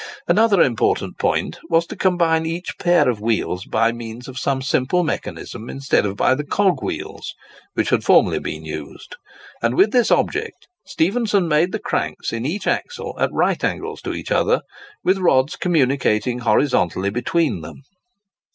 Another 0.27 0.63
important 0.63 1.19
point 1.19 1.59
was, 1.69 1.85
to 1.85 1.95
combine 1.95 2.43
each 2.43 2.79
pair 2.79 3.07
of 3.07 3.21
wheels 3.21 3.65
by 3.65 3.91
means 3.91 4.27
of 4.27 4.39
some 4.39 4.59
simple 4.63 5.03
mechanism 5.03 5.69
instead 5.69 6.07
of 6.07 6.17
by 6.17 6.33
the 6.33 6.43
cogwheels 6.43 7.35
which 7.75 7.91
had 7.91 8.03
formerly 8.03 8.39
been 8.39 8.65
used. 8.65 9.17
And, 9.61 9.75
with 9.75 9.91
this 9.91 10.09
object, 10.09 10.67
Stephenson 10.87 11.47
made 11.47 11.79
cranks 11.83 12.33
in 12.33 12.47
each 12.47 12.65
axle 12.65 13.15
at 13.19 13.31
right 13.31 13.63
angles 13.63 14.01
to 14.01 14.15
each 14.15 14.31
other, 14.31 14.63
with 15.03 15.19
rods 15.19 15.55
communicating 15.55 16.39
horizontally 16.39 17.11
between 17.11 17.61
them. 17.61 17.83